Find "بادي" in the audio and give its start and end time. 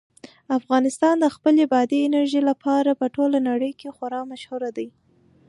1.73-1.99